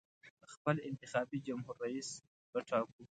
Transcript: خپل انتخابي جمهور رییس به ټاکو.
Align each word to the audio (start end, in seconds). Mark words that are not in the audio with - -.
خپل 0.53 0.75
انتخابي 0.89 1.37
جمهور 1.47 1.75
رییس 1.83 2.09
به 2.51 2.59
ټاکو. 2.69 3.01